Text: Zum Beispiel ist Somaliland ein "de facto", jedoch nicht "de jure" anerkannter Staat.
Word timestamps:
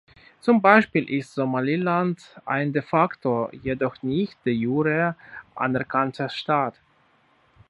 Zum 0.39 0.63
Beispiel 0.63 1.07
ist 1.07 1.35
Somaliland 1.35 2.41
ein 2.47 2.73
"de 2.73 2.81
facto", 2.81 3.49
jedoch 3.51 4.01
nicht 4.01 4.43
"de 4.47 4.51
jure" 4.55 5.15
anerkannter 5.53 6.27
Staat. 6.27 6.79